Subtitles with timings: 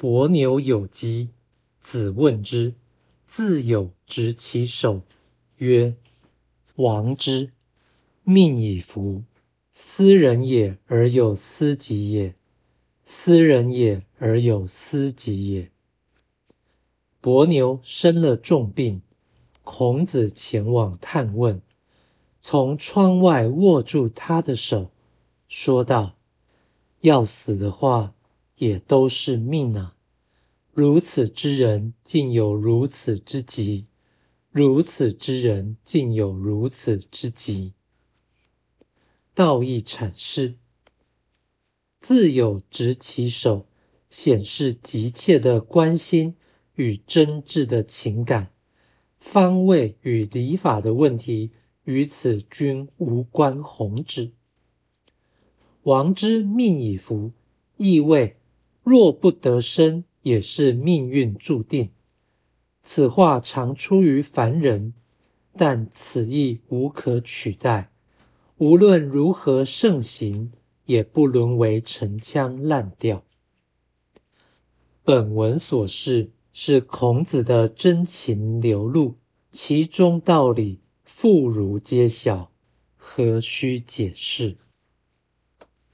[0.00, 1.28] 伯牛有疾，
[1.78, 2.72] 子问之，
[3.26, 5.02] 自有执其手，
[5.58, 5.94] 曰
[6.76, 7.52] ：“王之，
[8.24, 9.24] 命以服。
[9.74, 12.34] 斯人也而有斯己也，
[13.04, 15.70] 斯人也而有斯己也。”
[17.20, 19.02] 伯牛生了重病，
[19.62, 21.60] 孔子前往探问，
[22.40, 24.90] 从窗外握住他的手，
[25.46, 26.16] 说道
[27.02, 28.14] ：“要死的话。”
[28.60, 29.96] 也都是命啊！
[30.74, 33.86] 如此之人，竟有如此之急；
[34.50, 37.72] 如此之人，竟有如此之急。
[39.32, 40.56] 道义阐释：
[42.00, 43.66] 自有执其手，
[44.10, 46.36] 显示急切的关心
[46.74, 48.52] 与真挚的情感。
[49.18, 51.52] 方位与礼法的问题，
[51.84, 54.32] 与此均无关宏旨。
[55.84, 57.32] 王之命以服，
[57.78, 58.36] 意味。
[58.82, 61.90] 若不得生，也是命运注定。
[62.82, 64.94] 此话常出于凡人，
[65.56, 67.90] 但此意无可取代。
[68.56, 70.52] 无论如何盛行，
[70.86, 73.22] 也不沦为陈腔滥调。
[75.02, 79.16] 本文所示是孔子的真情流露，
[79.52, 82.50] 其中道理妇孺皆晓，
[82.96, 84.56] 何须解释？